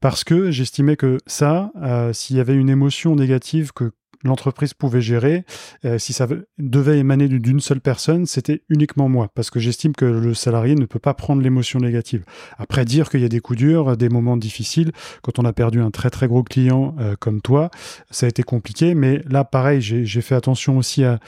[0.00, 1.72] parce que j'estimais que ça,
[2.12, 3.92] s'il y avait une émotion négative que
[4.24, 5.44] l'entreprise pouvait gérer.
[5.84, 6.26] Euh, si ça
[6.58, 10.86] devait émaner d'une seule personne, c'était uniquement moi, parce que j'estime que le salarié ne
[10.86, 12.24] peut pas prendre l'émotion négative.
[12.58, 15.80] Après, dire qu'il y a des coups durs, des moments difficiles, quand on a perdu
[15.80, 17.70] un très très gros client euh, comme toi,
[18.10, 21.18] ça a été compliqué, mais là, pareil, j'ai fait attention aussi à,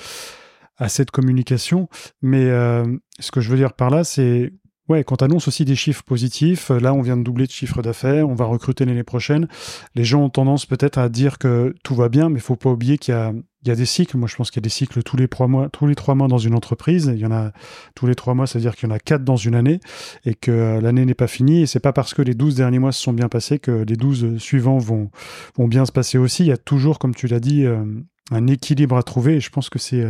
[0.88, 1.88] cette communication.
[2.22, 2.85] Mais euh,
[3.20, 4.52] ce que je veux dire par là, c'est
[4.88, 7.53] Ouais, quand tu annonces aussi des chiffres positifs, euh, là on vient de doubler de
[7.53, 9.47] chiffre d'affaires, on va recruter l'année prochaine.
[9.95, 12.99] Les gens ont tendance peut-être à dire que tout va bien, mais faut pas oublier
[12.99, 14.16] qu'il y a, des cycles.
[14.16, 16.16] Moi, je pense qu'il y a des cycles tous les trois mois, tous les trois
[16.16, 17.12] mois dans une entreprise.
[17.14, 17.53] Il y en a
[17.95, 19.79] tous les trois mois, ça veut dire qu'il y en a quatre dans une année
[20.25, 21.62] et que euh, l'année n'est pas finie.
[21.62, 23.97] Et c'est pas parce que les douze derniers mois se sont bien passés que les
[23.97, 25.12] douze suivants vont,
[25.57, 26.42] vont bien se passer aussi.
[26.42, 27.85] Il y a toujours, comme tu l'as dit, euh,
[28.33, 29.37] un équilibre à trouver.
[29.37, 30.05] Et je pense que c'est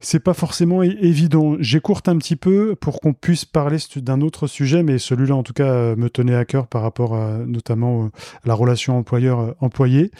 [0.00, 1.56] c'est pas forcément évident.
[1.60, 5.52] J'écourte un petit peu pour qu'on puisse parler d'un autre sujet, mais celui-là, en tout
[5.52, 10.10] cas, euh, me tenait à cœur par rapport notamment à la relation employeur-employé.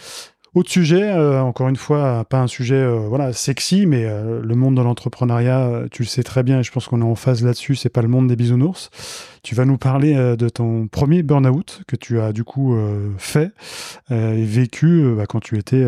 [0.53, 4.75] Autre sujet, euh, encore une fois, pas un sujet euh, voilà sexy, mais le monde
[4.75, 7.75] de l'entrepreneuriat, tu le sais très bien, et je pense qu'on est en phase là-dessus.
[7.75, 8.91] C'est pas le monde des bisounours.
[9.43, 12.77] Tu vas nous parler de ton premier burn-out que tu as du coup
[13.17, 13.51] fait
[14.11, 15.83] et vécu bah, quand tu étais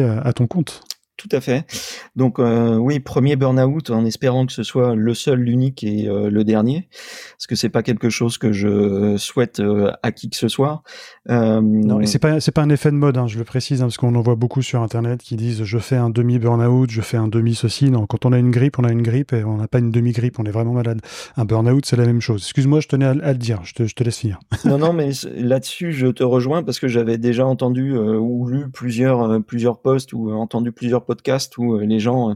[0.00, 0.87] à ton compte.
[1.18, 1.66] Tout à fait.
[2.14, 6.30] Donc euh, oui, premier burn-out en espérant que ce soit le seul, l'unique et euh,
[6.30, 6.88] le dernier,
[7.36, 10.84] parce que c'est pas quelque chose que je souhaite euh, à qui que ce soit.
[11.28, 13.86] non, et c'est pas c'est pas un effet de mode, hein, je le précise, hein,
[13.86, 17.00] parce qu'on en voit beaucoup sur internet qui disent je fais un demi burn-out, je
[17.00, 17.90] fais un demi ceci.
[17.90, 19.90] Non, quand on a une grippe, on a une grippe et on n'a pas une
[19.90, 21.00] demi grippe, on est vraiment malade.
[21.36, 22.42] Un burn-out, c'est la même chose.
[22.42, 23.58] Excuse-moi, je tenais à, le dire.
[23.64, 24.38] Je te, je te laisse finir.
[24.64, 29.42] non, non, mais là-dessus, je te rejoins parce que j'avais déjà entendu ou lu plusieurs
[29.42, 32.34] plusieurs posts ou entendu plusieurs podcast où euh, les gens euh,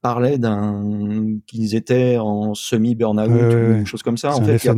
[0.00, 4.34] parlaient d'un qu'ils étaient en semi burn-out ou des choses comme ça.
[4.34, 4.72] En fait, il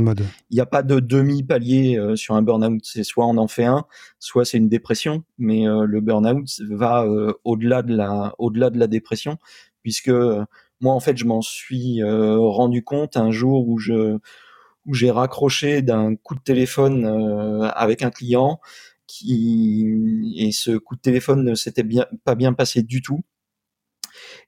[0.50, 2.80] n'y a, pas de demi palier sur un burn-out.
[2.82, 3.84] C'est soit on en fait un,
[4.18, 5.24] soit c'est une dépression.
[5.36, 7.06] Mais le burn-out va
[7.44, 9.36] au-delà de la au-delà de la dépression,
[9.82, 10.12] puisque
[10.80, 14.16] moi en fait je m'en suis rendu compte un jour où je
[14.86, 17.04] où j'ai raccroché d'un coup de téléphone
[17.74, 18.60] avec un client
[19.26, 23.20] et ce coup de téléphone ne s'était bien pas bien passé du tout.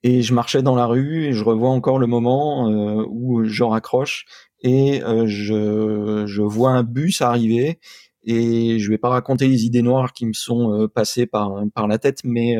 [0.02, 3.62] Et je marchais dans la rue et je revois encore le moment euh, où je
[3.62, 4.24] raccroche
[4.62, 7.78] et euh, je, vois un bus arriver
[8.24, 11.98] et je vais pas raconter les idées noires qui me sont euh, passées par la
[11.98, 12.56] tête, mais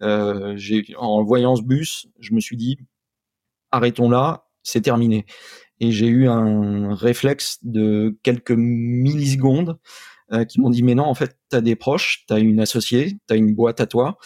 [0.00, 2.78] en voyant ce bus, je me suis dit
[3.70, 5.26] arrêtons là, c'est terminé.
[5.78, 9.78] Et j'ai eu un réflexe de quelques millisecondes
[10.32, 12.60] euh, qui m'ont dit mais non en fait tu as des proches, tu as une
[12.60, 14.18] associée, tu as une boîte à toi.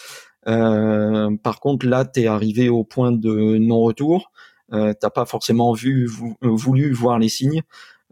[0.47, 4.31] Euh, par contre là tu es arrivé au point de non-retour,
[4.73, 6.09] euh, t'as pas forcément vu
[6.41, 7.61] voulu voir les signes.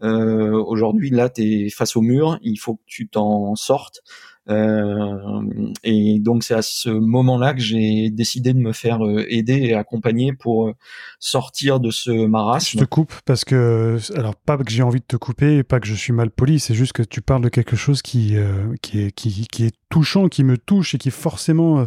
[0.02, 4.02] Euh, aujourd'hui là tu es face au mur, il faut que tu t'en sortes.
[4.50, 5.42] Euh,
[5.84, 9.74] et donc c'est à ce moment-là que j'ai décidé de me faire euh, aider et
[9.74, 10.74] accompagner pour euh,
[11.18, 12.78] sortir de ce marasme.
[12.78, 15.86] Je te coupe parce que alors pas que j'ai envie de te couper, pas que
[15.86, 18.36] je suis mal poli, c'est juste que tu parles de quelque chose qui
[18.82, 21.84] qui est qui, est touchant, qui me touche et qui forcément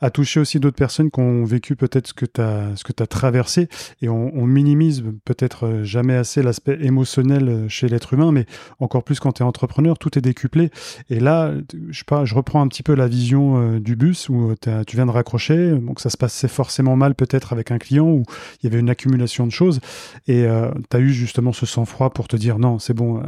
[0.00, 2.92] a touché aussi d'autres personnes qui ont vécu peut-être ce que tu as ce que
[2.92, 3.68] tu traversé
[4.02, 8.46] et on, on minimise peut-être jamais assez l'aspect émotionnel chez l'être humain mais
[8.80, 10.70] encore plus quand tu es entrepreneur, tout est décuplé
[11.10, 11.52] et là
[11.90, 15.06] je je reprends un petit peu la vision euh, du bus où euh, tu viens
[15.06, 18.22] de raccrocher, donc ça se passait forcément mal peut-être avec un client où
[18.62, 19.80] il y avait une accumulation de choses
[20.26, 23.22] et euh, tu as eu justement ce sang-froid pour te dire non, c'est bon,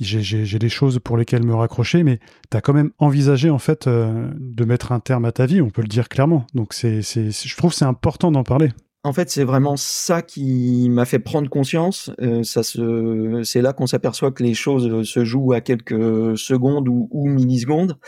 [0.00, 2.18] j'ai des choses pour lesquelles me raccrocher, mais
[2.50, 5.70] tu as quand même envisagé en fait de mettre un terme à ta vie, on
[5.70, 6.46] peut le dire clairement.
[6.54, 8.70] Donc c'est, je trouve c'est important d'en parler.
[9.04, 12.12] En fait, c'est vraiment ça qui m'a fait prendre conscience.
[12.20, 17.08] Euh, se, c'est là qu'on s'aperçoit que les choses se jouent à quelques secondes ou,
[17.10, 17.98] ou millisecondes.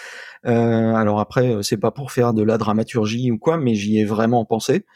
[0.46, 3.98] Euh, alors après, euh, c'est pas pour faire de la dramaturgie ou quoi, mais j'y
[3.98, 4.86] ai vraiment pensé.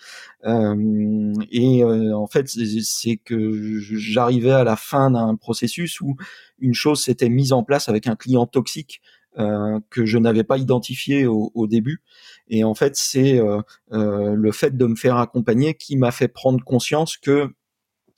[0.45, 6.15] Euh, et euh, en fait, c'est que j'arrivais à la fin d'un processus où
[6.61, 9.03] une chose s'était mise en place avec un client toxique
[9.39, 12.03] euh, que je n'avais pas identifié au, au, début.
[12.49, 13.61] Et en fait, c'est euh,
[13.93, 17.49] euh, le fait de me faire accompagner qui m'a fait prendre conscience que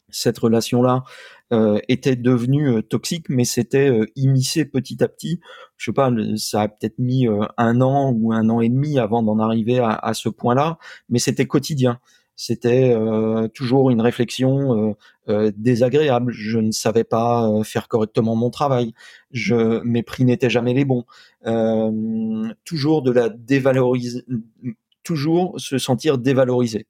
[0.09, 1.05] cette relation-là
[1.89, 5.41] était devenue toxique, mais c'était immiscé petit à petit.
[5.77, 9.25] Je sais pas, ça a peut-être mis un an ou un an et demi avant
[9.25, 10.79] d'en arriver à, à ce point-là,
[11.09, 11.99] mais c'était quotidien
[12.43, 14.95] c'était euh, toujours une réflexion euh,
[15.29, 16.33] euh, désagréable.
[16.33, 18.95] Je ne savais pas faire correctement mon travail.
[19.31, 21.05] Je, mes prix n'étaient jamais les bons.
[22.65, 24.25] toujours de la dévaloriser,
[25.03, 26.87] toujours se sentir dévalorisé.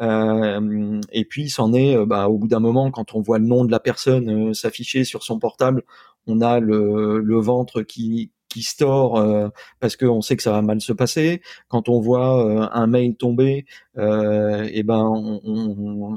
[0.00, 3.70] et puis, c'en est, bah, au bout d'un moment, quand on voit le nom de
[3.70, 5.82] la personne s'afficher sur son portable,
[6.26, 9.48] on a le ventre qui, qui store euh,
[9.80, 11.42] parce qu'on sait que ça va mal se passer.
[11.68, 13.66] Quand on voit euh, un mail tomber,
[13.98, 16.14] euh, et eh ben on, on,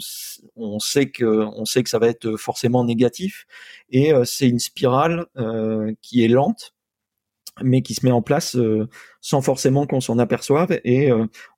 [0.55, 3.45] on, sait que on sait que ça va être forcément négatif.
[3.89, 5.25] Et euh, c'est une spirale
[6.01, 6.73] qui est lente,
[7.61, 8.55] mais qui se met en place
[9.19, 11.11] sans forcément qu'on s'en aperçoive et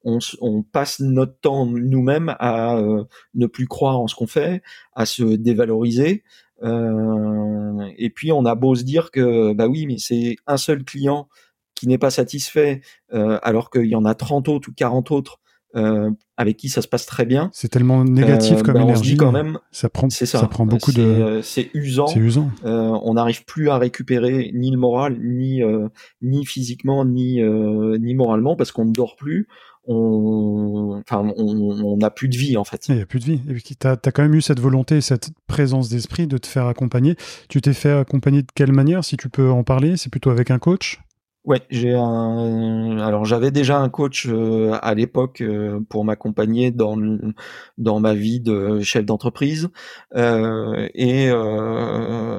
[0.04, 2.82] on, on, passe notre temps nous-mêmes à
[3.36, 4.64] ne plus croire en ce qu'on fait,
[4.94, 6.24] à se dévaloriser,
[6.64, 10.84] euh, et puis on a beau se dire que bah oui, mais c'est un seul
[10.84, 11.28] client
[11.76, 12.82] qui n'est pas satisfait,
[13.14, 15.40] euh, alors qu'il y en a 30 autres ou 40 autres
[15.76, 17.50] euh, avec qui ça se passe très bien.
[17.54, 19.16] C'est tellement négatif euh, comme bah, énergie.
[19.16, 20.26] quand même, ça prend, ça.
[20.26, 20.48] ça.
[20.48, 21.02] prend beaucoup de.
[21.02, 22.08] Euh, c'est usant.
[22.08, 22.52] C'est usant.
[22.64, 25.62] on n'arrive plus à récupérer ni le moral, ni
[26.22, 29.48] ni physiquement, ni ni moralement parce qu'on ne dort plus
[29.88, 32.88] on, enfin, on n'a plus de vie en fait.
[32.88, 33.42] Il n'y a plus de vie.
[33.64, 37.16] Tu as, as, quand même eu cette volonté, cette présence d'esprit de te faire accompagner.
[37.50, 39.98] Tu t'es fait accompagner de quelle manière, si tu peux en parler?
[39.98, 41.00] C'est plutôt avec un coach?
[41.44, 43.00] Ouais, j'ai un.
[43.00, 46.96] Alors j'avais déjà un coach euh, à l'époque euh, pour m'accompagner dans
[47.80, 49.70] dans ma vie de chef d'entreprise,
[50.16, 51.32] euh, et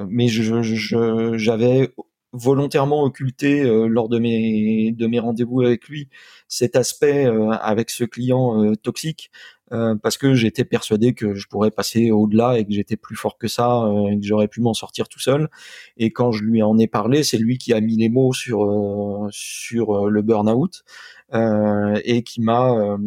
[0.09, 1.93] mais je j'avais
[2.33, 6.09] volontairement occulté lors de mes de mes rendez-vous avec lui
[6.53, 9.31] cet aspect euh, avec ce client euh, toxique
[9.71, 13.39] euh, parce que j'étais persuadé que je pourrais passer au-delà et que j'étais plus fort
[13.39, 15.49] que ça et que j'aurais pu m'en sortir tout seul.
[15.97, 19.27] Et quand je lui en ai parlé, c'est lui qui a mis les mots sur
[19.31, 20.83] sur le burn-out
[21.33, 22.97] et qui m'a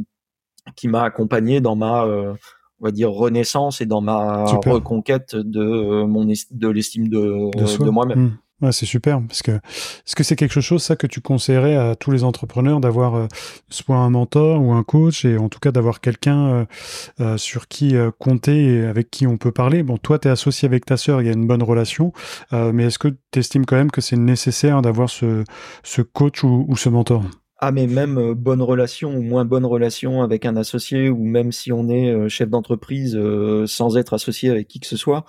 [0.74, 6.24] qui m'a accompagné dans ma on va dire renaissance et dans ma reconquête de mon
[6.24, 7.50] de l'estime de,
[7.84, 8.38] de, moi-même.
[8.60, 8.70] Hmm.
[8.72, 9.20] c'est super.
[9.26, 12.80] Parce que est-ce que c'est quelque chose ça que tu conseillerais à tous les entrepreneurs
[12.80, 13.26] d'avoir euh,
[13.68, 16.64] soit un mentor ou un coach et en tout cas d'avoir quelqu'un euh,
[17.20, 19.82] euh, sur qui compter et avec qui on peut parler?
[19.82, 22.12] Bon, toi, tu es associé avec ta sœur, il y a une bonne relation,
[22.52, 25.44] mais est-ce que tu estimes quand même que c'est nécessaire d'avoir ce,
[26.12, 27.24] coach ou ce mentor?
[27.58, 31.72] Ah mais même bonne relation ou moins bonne relation avec un associé ou même si
[31.72, 33.18] on est chef d'entreprise
[33.66, 35.24] sans être associé avec qui que ce soit,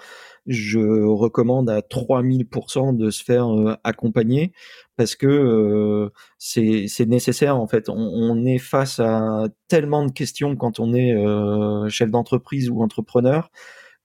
[0.47, 4.53] je recommande à 3000% de se faire euh, accompagner
[4.95, 7.89] parce que euh, c'est nécessaire en fait.
[7.89, 13.51] On, est face à tellement de questions quand on est euh, chef d'entreprise ou entrepreneur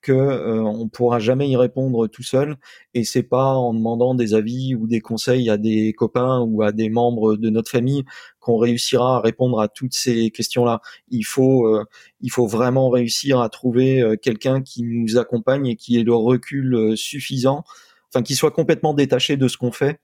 [0.02, 2.56] que euh, on pourra jamais y répondre tout seul
[2.92, 6.72] et c'est pas en demandant des avis ou des conseils à des copains ou à
[6.72, 8.04] des membres de notre famille
[8.40, 10.80] qu'on réussira à répondre à toutes ces questions-là.
[11.08, 11.84] Il faut euh,
[12.20, 16.14] il faut vraiment réussir à trouver euh, quelqu'un qui nous accompagne et qui ait le
[16.14, 17.64] recul euh, suffisant,
[18.12, 20.00] enfin qui soit complètement détaché de ce qu'on fait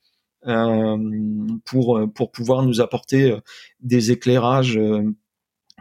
[1.64, 3.36] pour pour pouvoir nous apporter
[3.80, 4.78] des éclairages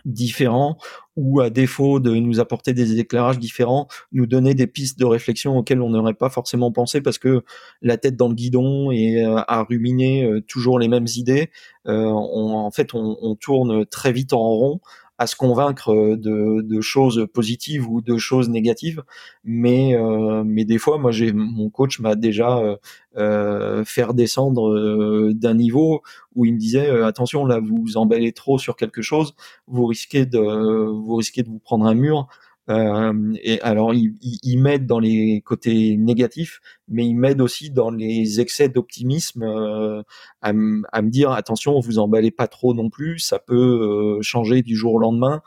[0.05, 0.77] différents
[1.15, 5.57] ou à défaut de nous apporter des éclairages différents, nous donner des pistes de réflexion
[5.57, 7.43] auxquelles on n'aurait pas forcément pensé parce que
[7.81, 11.49] la tête dans le guidon et euh, à ruminer euh, toujours les mêmes idées,
[11.87, 14.81] euh, en fait on, on, tourne très vite en rond
[15.17, 19.03] à se convaincre de, de, choses positives ou de choses négatives.
[19.43, 22.75] Mais, euh, mais des fois, moi, j'ai mon coach m'a déjà euh,
[23.17, 26.01] euh faire descendre euh, d'un niveau
[26.35, 29.33] où il me disait attention là, vous embellez trop sur quelque chose,
[29.67, 32.27] vous risquez de vous risquez de vous prendre un mur.
[32.69, 37.91] Euh, et alors, il, il, m'aide dans les côtés négatifs, mais il m'aide aussi dans
[37.91, 40.03] les excès d'optimisme euh,
[40.41, 44.75] à, me dire attention, vous emballez pas trop non plus, ça peut euh, changer du
[44.75, 45.41] jour au lendemain.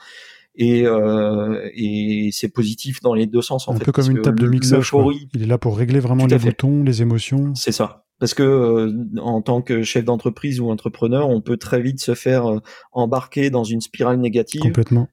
[0.56, 3.68] Et, euh, et c'est positif dans les deux sens.
[3.68, 4.92] En un fait, peu comme une table de mixage.
[5.32, 7.54] Il est là pour régler vraiment les boutons, les émotions.
[7.54, 8.04] C'est ça.
[8.18, 12.14] Parce que euh, en tant que chef d'entreprise ou entrepreneur, on peut très vite se
[12.14, 12.60] faire
[12.92, 14.60] embarquer dans une spirale négative.
[14.60, 15.08] Complètement.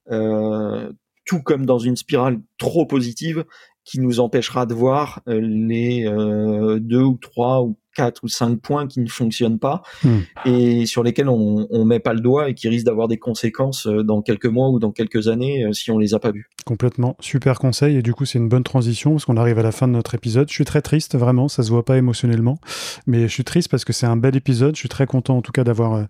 [1.28, 3.46] Tout comme dans une spirale trop positive
[3.84, 8.60] qui nous empêchera de voir euh, les euh, deux ou trois ou quatre ou cinq
[8.60, 10.20] points qui ne fonctionnent pas hmm.
[10.46, 13.88] et sur lesquels on, on met pas le doigt et qui risquent d'avoir des conséquences
[13.88, 16.50] euh, dans quelques mois ou dans quelques années si on les a pas vus.
[16.66, 19.72] Complètement, super conseil et du coup c'est une bonne transition parce qu'on arrive à la
[19.72, 20.48] fin de notre épisode.
[20.50, 22.60] Je suis très triste vraiment, ça se voit pas émotionnellement,
[23.08, 24.76] mais je suis triste parce que c'est un bel épisode.
[24.76, 26.06] Je suis très content en tout cas d'avoir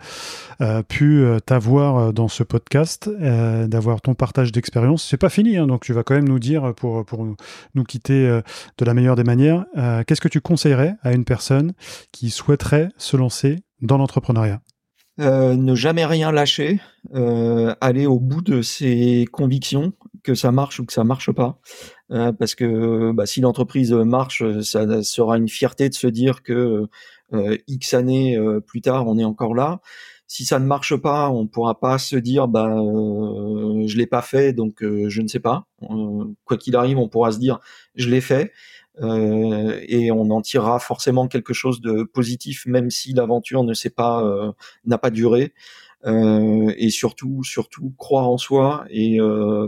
[0.62, 5.08] euh, pu t'avoir dans ce podcast, euh, d'avoir ton partage d'expérience.
[5.08, 7.26] C'est pas fini, hein, donc tu vas quand même nous dire pour pour
[7.76, 8.42] nous quitter euh,
[8.78, 9.66] de la meilleure des manières.
[9.78, 11.74] Euh, qu'est-ce que tu conseillerais à une personne
[12.12, 14.62] qui souhaiterait se lancer dans l'entrepreneuriat.
[15.20, 16.80] Euh, ne jamais rien lâcher,
[17.82, 21.60] aller au bout de ses convictions, que ça marche ou que ça marche pas,
[22.10, 26.88] parce que bah, si l'entreprise marche, ça sera une fierté de se dire que
[27.68, 29.82] x années plus tard, on est encore là.
[30.30, 34.22] Si ça ne marche pas, on pourra pas se dire bah euh, je l'ai pas
[34.22, 35.68] fait donc euh, je ne sais pas.
[35.84, 37.60] Euh, quoi qu'il arrive, on pourra se dire
[37.96, 38.52] je l'ai fait
[39.02, 43.90] euh, et on en tirera forcément quelque chose de positif même si l'aventure ne s'est
[43.90, 44.24] pas
[44.86, 45.54] n'a pas duré.
[46.06, 49.20] et surtout surtout croire en soi et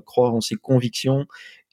[0.05, 1.25] croire en ses convictions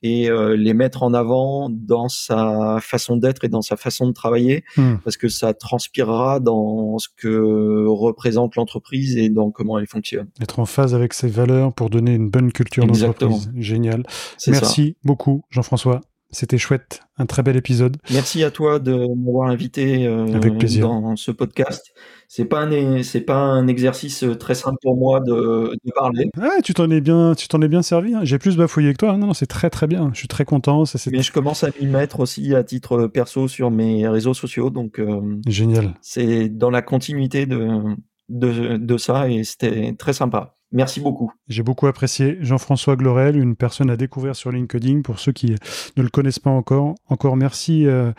[0.02, 4.12] et euh, les mettre en avant dans sa façon d'être et dans sa façon de
[4.12, 4.96] travailler, hmm.
[5.02, 10.28] parce que ça transpirera dans ce que représente l'entreprise et dans comment elle fonctionne.
[10.40, 13.50] Être en phase avec ses valeurs pour donner une bonne culture d'entreprise.
[13.56, 14.04] Génial.
[14.46, 16.00] Merci beaucoup, Jean-François.
[16.30, 17.96] C'était chouette, un très bel épisode.
[18.10, 20.88] Merci à toi de m'avoir invité euh, Avec plaisir.
[20.88, 21.92] dans ce podcast.
[22.28, 26.28] C'est pas un c'est pas un exercice euh, très simple pour moi de, de parler.
[26.36, 28.14] Ouais, tu t'en es bien, tu t'en es bien servi.
[28.14, 28.20] Hein.
[28.24, 29.16] J'ai plus bafouillé que toi.
[29.16, 30.10] Non, c'est très très bien.
[30.12, 30.82] Je suis très content.
[31.12, 34.98] Mais je commence à m'y mettre aussi à titre perso sur mes réseaux sociaux, donc
[34.98, 35.94] euh, génial.
[36.02, 37.82] C'est dans la continuité de
[38.28, 40.55] de, de ça et c'était très sympa.
[40.72, 41.32] Merci beaucoup.
[41.48, 45.54] J'ai beaucoup apprécié Jean-François Glorel, une personne à découvrir sur LinkedIn pour ceux qui
[45.96, 46.96] ne le connaissent pas encore.
[47.08, 48.12] Encore merci euh,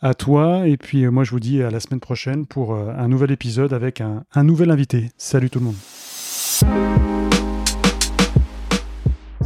[0.00, 2.92] à toi et puis euh, moi je vous dis à la semaine prochaine pour euh,
[2.96, 5.10] un nouvel épisode avec un, un nouvel invité.
[5.16, 5.76] Salut tout le monde.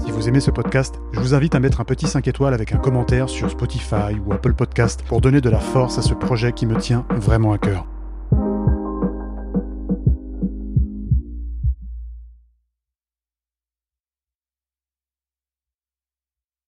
[0.03, 2.73] Si vous aimez ce podcast, je vous invite à mettre un petit 5 étoiles avec
[2.73, 6.53] un commentaire sur Spotify ou Apple Podcast pour donner de la force à ce projet
[6.53, 7.87] qui me tient vraiment à cœur.